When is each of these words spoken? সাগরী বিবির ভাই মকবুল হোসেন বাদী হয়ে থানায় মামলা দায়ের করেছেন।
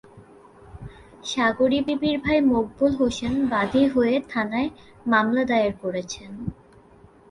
সাগরী 1.23 1.79
বিবির 1.87 2.17
ভাই 2.19 2.39
মকবুল 2.51 2.91
হোসেন 2.95 3.33
বাদী 3.51 3.83
হয়ে 3.87 4.15
থানায় 4.29 4.69
মামলা 5.05 5.43
দায়ের 5.45 5.73
করেছেন। 5.83 6.31